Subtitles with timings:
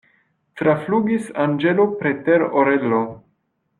[0.61, 3.03] Traflugis anĝelo preter orelo.